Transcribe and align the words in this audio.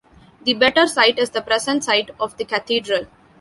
The 0.45 0.55
"better 0.55 0.87
site" 0.87 1.19
is 1.19 1.29
the 1.29 1.43
present 1.43 1.83
site 1.83 2.09
of 2.19 2.35
the 2.37 2.43
Cathedral. 2.43 3.05